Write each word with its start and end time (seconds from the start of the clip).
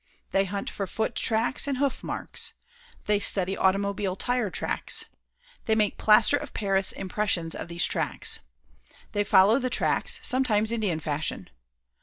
They 0.31 0.45
hunt 0.45 0.67
for 0.67 0.87
foot 0.87 1.13
tracks 1.13 1.67
and 1.67 1.77
hoof 1.77 2.01
marks. 2.03 2.53
They 3.05 3.19
study 3.19 3.55
automobile 3.55 4.15
tire 4.15 4.49
tracks. 4.49 5.05
They 5.65 5.75
make 5.75 5.99
plaster 5.99 6.37
of 6.37 6.55
Paris 6.55 6.91
impressions 6.91 7.53
of 7.53 7.67
these 7.67 7.85
tracks. 7.85 8.39
They 9.11 9.23
follow 9.23 9.59
the 9.59 9.69
tracks 9.69 10.19
sometimes 10.23 10.71
Indian 10.71 10.99
fashion. 10.99 11.51